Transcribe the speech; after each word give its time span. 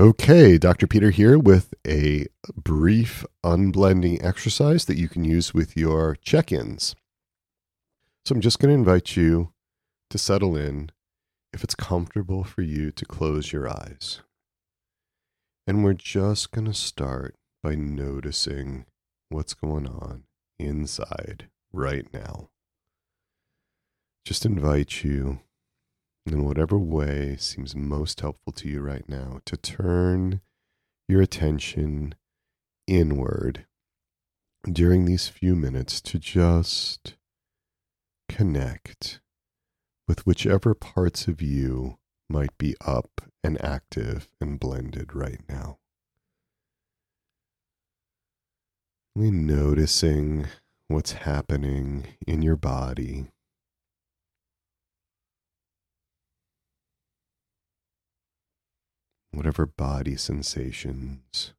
Okay, 0.00 0.56
Dr. 0.56 0.86
Peter 0.86 1.10
here 1.10 1.38
with 1.38 1.74
a 1.86 2.26
brief 2.56 3.24
unblending 3.44 4.24
exercise 4.24 4.86
that 4.86 4.96
you 4.96 5.08
can 5.08 5.24
use 5.24 5.52
with 5.52 5.76
your 5.76 6.16
check 6.16 6.50
ins. 6.50 6.96
So 8.24 8.34
I'm 8.34 8.40
just 8.40 8.58
going 8.58 8.70
to 8.70 8.78
invite 8.78 9.14
you 9.14 9.52
to 10.08 10.16
settle 10.16 10.56
in 10.56 10.90
if 11.52 11.62
it's 11.62 11.74
comfortable 11.74 12.42
for 12.42 12.62
you 12.62 12.90
to 12.92 13.04
close 13.04 13.52
your 13.52 13.68
eyes. 13.68 14.20
And 15.66 15.84
we're 15.84 15.92
just 15.92 16.50
going 16.50 16.66
to 16.66 16.74
start 16.74 17.36
by 17.62 17.74
noticing 17.74 18.86
what's 19.28 19.54
going 19.54 19.86
on 19.86 20.24
inside 20.58 21.50
right 21.72 22.06
now. 22.12 22.48
Just 24.24 24.46
invite 24.46 25.04
you 25.04 25.40
in 26.26 26.44
whatever 26.44 26.78
way 26.78 27.36
seems 27.38 27.76
most 27.76 28.20
helpful 28.20 28.52
to 28.52 28.68
you 28.68 28.80
right 28.80 29.08
now 29.08 29.40
to 29.44 29.56
turn 29.56 30.40
your 31.08 31.20
attention 31.20 32.14
inward 32.86 33.66
during 34.70 35.04
these 35.04 35.28
few 35.28 35.54
minutes 35.54 36.00
to 36.00 36.18
just 36.18 37.14
connect 38.28 39.20
with 40.08 40.26
whichever 40.26 40.74
parts 40.74 41.28
of 41.28 41.42
you 41.42 41.98
might 42.28 42.56
be 42.58 42.74
up 42.84 43.20
and 43.42 43.62
active 43.62 44.28
and 44.40 44.58
blended 44.58 45.14
right 45.14 45.40
now. 45.48 45.78
Really 49.14 49.30
noticing 49.30 50.46
what's 50.88 51.12
happening 51.12 52.06
in 52.26 52.42
your 52.42 52.56
body 52.56 53.26
whatever 59.36 59.66
body 59.66 60.16
sensations. 60.16 61.52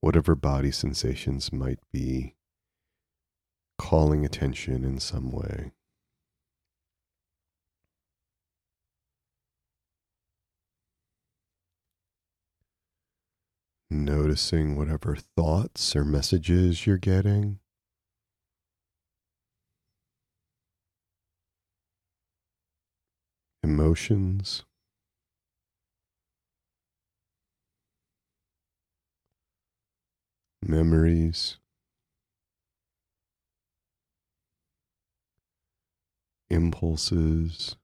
Whatever 0.00 0.34
body 0.34 0.70
sensations 0.70 1.52
might 1.52 1.78
be 1.92 2.34
calling 3.78 4.24
attention 4.24 4.84
in 4.84 4.98
some 4.98 5.30
way. 5.30 5.72
Noticing 13.90 14.76
whatever 14.76 15.16
thoughts 15.36 15.94
or 15.96 16.04
messages 16.04 16.86
you're 16.86 16.96
getting. 16.96 17.58
Emotions. 23.62 24.64
Memories, 30.62 31.56
impulses. 36.50 37.76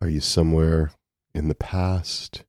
Are 0.00 0.08
you 0.08 0.20
somewhere 0.20 0.92
in 1.34 1.48
the 1.48 1.54
past? 1.54 2.44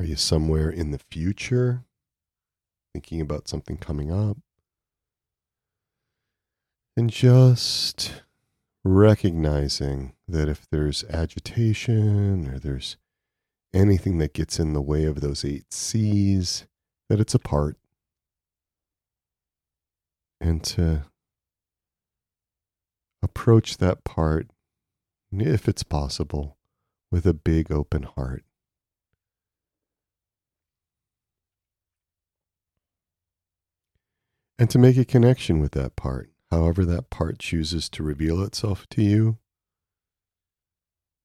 Are 0.00 0.06
you 0.06 0.16
somewhere 0.16 0.70
in 0.70 0.90
the 0.90 0.98
future? 0.98 1.84
Thinking 2.94 3.20
about 3.20 3.48
something 3.48 3.76
coming 3.76 4.10
up? 4.10 4.38
And 6.94 7.08
just 7.08 8.22
recognizing 8.84 10.12
that 10.28 10.48
if 10.48 10.68
there's 10.70 11.04
agitation 11.04 12.48
or 12.48 12.58
there's 12.58 12.98
anything 13.72 14.18
that 14.18 14.34
gets 14.34 14.58
in 14.58 14.74
the 14.74 14.82
way 14.82 15.04
of 15.04 15.22
those 15.22 15.42
eight 15.42 15.72
C's, 15.72 16.66
that 17.08 17.18
it's 17.18 17.34
a 17.34 17.38
part. 17.38 17.78
And 20.38 20.62
to 20.64 21.04
approach 23.22 23.78
that 23.78 24.04
part, 24.04 24.48
if 25.32 25.68
it's 25.68 25.84
possible, 25.84 26.58
with 27.10 27.24
a 27.24 27.32
big 27.32 27.72
open 27.72 28.02
heart. 28.02 28.44
And 34.58 34.68
to 34.68 34.78
make 34.78 34.98
a 34.98 35.04
connection 35.06 35.58
with 35.58 35.72
that 35.72 35.96
part 35.96 36.31
however 36.52 36.84
that 36.84 37.08
part 37.08 37.38
chooses 37.38 37.88
to 37.88 38.02
reveal 38.02 38.42
itself 38.42 38.86
to 38.90 39.02
you, 39.02 39.38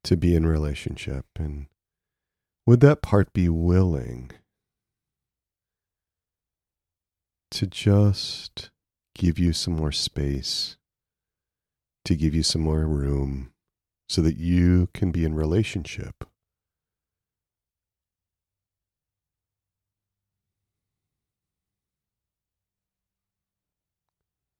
to 0.01 0.15
be 0.15 0.33
in 0.33 0.45
relationship. 0.45 1.25
And 1.35 1.67
would 2.65 2.79
that 2.79 3.01
part 3.01 3.33
be 3.33 3.49
willing 3.49 4.31
to 7.51 7.67
just 7.67 8.71
give 9.15 9.37
you 9.37 9.51
some 9.51 9.75
more 9.75 9.91
space, 9.91 10.77
to 12.05 12.15
give 12.15 12.33
you 12.33 12.41
some 12.41 12.61
more 12.61 12.87
room, 12.87 13.51
so 14.07 14.21
that 14.21 14.37
you 14.37 14.87
can 14.93 15.11
be 15.11 15.25
in 15.25 15.35
relationship 15.35 16.23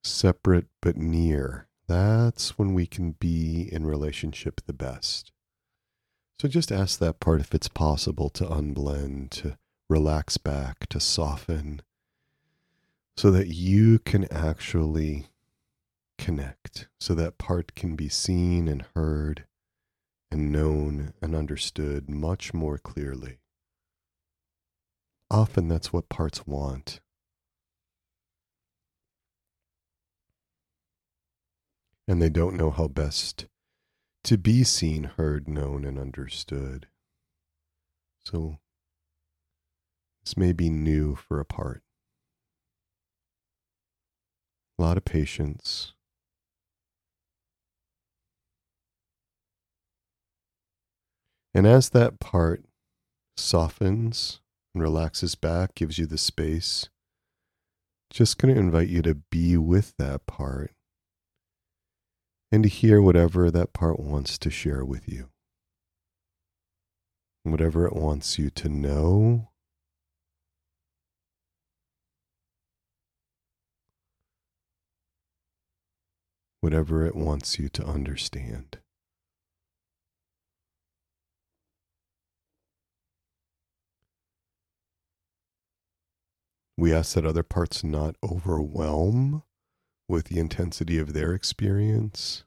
separate 0.07 0.67
but 0.81 0.97
near, 0.97 1.67
that's 1.87 2.57
when 2.57 2.73
we 2.73 2.85
can 2.85 3.11
be 3.11 3.67
in 3.71 3.85
relationship 3.85 4.61
the 4.65 4.73
best. 4.73 5.31
So 6.39 6.47
just 6.47 6.71
ask 6.71 6.99
that 6.99 7.19
part 7.19 7.41
if 7.41 7.55
it's 7.55 7.67
possible 7.67 8.29
to 8.29 8.45
unblend, 8.45 9.31
to 9.31 9.57
relax 9.89 10.37
back, 10.37 10.87
to 10.87 10.99
soften, 10.99 11.81
so 13.15 13.31
that 13.31 13.47
you 13.47 13.99
can 13.99 14.31
actually 14.31 15.27
connect, 16.17 16.87
so 16.99 17.15
that 17.15 17.37
part 17.37 17.73
can 17.75 17.95
be 17.95 18.09
seen 18.09 18.67
and 18.67 18.85
heard 18.95 19.45
and 20.31 20.51
known 20.51 21.13
and 21.21 21.35
understood 21.35 22.09
much 22.09 22.53
more 22.53 22.77
clearly. 22.77 23.39
Often 25.31 25.67
that's 25.67 25.91
what 25.91 26.09
parts 26.09 26.45
want. 26.45 26.99
And 32.07 32.21
they 32.21 32.29
don't 32.29 32.55
know 32.55 32.71
how 32.71 32.87
best 32.87 33.47
to 34.23 34.37
be 34.37 34.63
seen, 34.63 35.03
heard, 35.17 35.47
known, 35.47 35.85
and 35.85 35.99
understood. 35.99 36.87
So, 38.23 38.59
this 40.23 40.35
may 40.35 40.53
be 40.53 40.69
new 40.69 41.15
for 41.15 41.39
a 41.39 41.45
part. 41.45 41.83
A 44.77 44.81
lot 44.81 44.97
of 44.97 45.05
patience. 45.05 45.93
And 51.53 51.65
as 51.65 51.89
that 51.89 52.19
part 52.19 52.63
softens 53.35 54.41
and 54.75 54.83
relaxes 54.83 55.35
back, 55.35 55.73
gives 55.73 55.97
you 55.97 56.05
the 56.05 56.17
space, 56.17 56.89
just 58.11 58.37
going 58.37 58.53
to 58.53 58.59
invite 58.59 58.89
you 58.89 59.01
to 59.01 59.15
be 59.15 59.57
with 59.57 59.93
that 59.97 60.27
part 60.27 60.71
and 62.51 62.63
to 62.63 62.69
hear 62.69 63.01
whatever 63.01 63.51
that 63.51 63.73
part 63.73 63.99
wants 63.99 64.37
to 64.37 64.49
share 64.49 64.85
with 64.85 65.07
you. 65.07 65.29
Whatever 67.43 67.85
it 67.85 67.95
wants 67.95 68.39
you 68.39 68.49
to 68.51 68.69
know. 68.69 69.49
Whatever 76.61 77.05
it 77.05 77.15
wants 77.15 77.59
you 77.59 77.69
to 77.69 77.85
understand. 77.85 78.79
We 86.79 86.93
ask 86.93 87.15
that 87.15 87.25
other 87.25 87.43
parts 87.43 87.83
not 87.83 88.15
overwhelm 88.23 89.43
with 90.07 90.25
the 90.25 90.39
intensity 90.39 90.99
of 90.99 91.13
their 91.13 91.33
experience. 91.33 92.43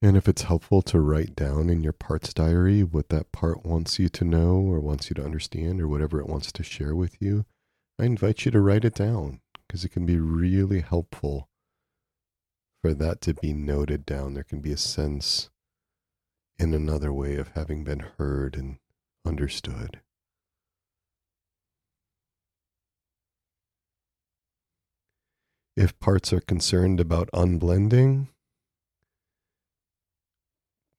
And 0.00 0.16
if 0.16 0.28
it's 0.28 0.42
helpful 0.42 0.80
to 0.82 1.00
write 1.00 1.34
down 1.34 1.68
in 1.68 1.82
your 1.82 1.92
parts 1.92 2.32
diary 2.32 2.84
what 2.84 3.08
that 3.08 3.32
part 3.32 3.66
wants 3.66 3.98
you 3.98 4.08
to 4.10 4.24
know 4.24 4.56
or 4.56 4.78
wants 4.78 5.10
you 5.10 5.14
to 5.14 5.24
understand 5.24 5.80
or 5.80 5.88
whatever 5.88 6.20
it 6.20 6.28
wants 6.28 6.52
to 6.52 6.62
share 6.62 6.94
with 6.94 7.20
you, 7.20 7.44
I 7.98 8.04
invite 8.04 8.44
you 8.44 8.52
to 8.52 8.60
write 8.60 8.84
it 8.84 8.94
down 8.94 9.40
because 9.66 9.84
it 9.84 9.88
can 9.88 10.06
be 10.06 10.18
really 10.18 10.80
helpful 10.80 11.48
for 12.80 12.94
that 12.94 13.20
to 13.22 13.34
be 13.34 13.52
noted 13.52 14.06
down. 14.06 14.34
There 14.34 14.44
can 14.44 14.60
be 14.60 14.70
a 14.70 14.76
sense 14.76 15.50
in 16.60 16.74
another 16.74 17.12
way 17.12 17.36
of 17.36 17.48
having 17.54 17.82
been 17.82 18.04
heard 18.18 18.56
and 18.56 18.78
understood. 19.26 20.00
If 25.76 25.98
parts 26.00 26.32
are 26.32 26.40
concerned 26.40 26.98
about 27.00 27.30
unblending, 27.32 28.28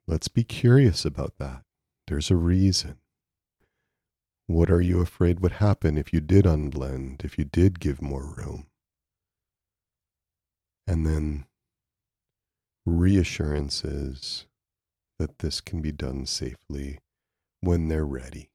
let's 0.09 0.27
be 0.27 0.43
curious 0.43 1.05
about 1.05 1.33
that. 1.37 1.61
There's 2.07 2.31
a 2.31 2.35
reason. 2.35 2.97
What 4.47 4.71
are 4.71 4.81
you 4.81 5.01
afraid 5.01 5.39
would 5.39 5.53
happen 5.53 5.99
if 5.99 6.11
you 6.11 6.19
did 6.19 6.45
unblend, 6.45 7.23
if 7.23 7.37
you 7.37 7.45
did 7.45 7.79
give 7.79 8.01
more 8.01 8.33
room? 8.35 8.65
And 10.87 11.05
then 11.05 11.45
reassurances 12.87 14.47
that 15.19 15.37
this 15.39 15.61
can 15.61 15.79
be 15.79 15.91
done 15.91 16.25
safely 16.25 16.97
when 17.61 17.87
they're 17.87 18.03
ready. 18.03 18.49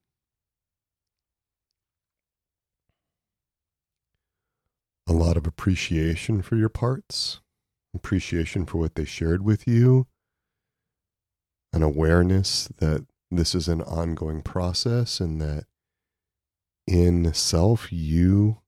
A 5.07 5.13
lot 5.13 5.37
of 5.37 5.47
appreciation 5.47 6.43
for 6.43 6.57
your 6.57 6.69
parts, 6.69 7.41
appreciation 7.95 8.67
for 8.67 8.79
what 8.79 8.97
they 8.97 9.05
shared 9.05 9.45
with 9.45 9.69
you, 9.69 10.09
an 11.75 11.83
awareness 11.83 12.69
that 12.79 13.05
this 13.31 13.55
is 13.55 13.67
an 13.67 13.83
ongoing 13.83 14.43
process 14.43 15.19
and 15.19 15.41
that 15.41 15.65
in 16.87 17.35
self, 17.35 17.93
you 17.93 18.59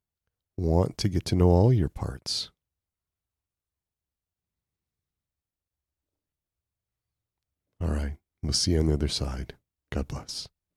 want 0.56 0.98
to 0.98 1.08
get 1.08 1.24
to 1.26 1.36
know 1.36 1.48
all 1.48 1.72
your 1.72 1.88
parts. 1.88 2.50
All 7.80 7.88
right. 7.88 8.16
We'll 8.42 8.52
see 8.52 8.72
you 8.72 8.80
on 8.80 8.86
the 8.86 8.94
other 8.94 9.08
side. 9.08 9.54
God 9.92 10.08
bless. 10.08 10.48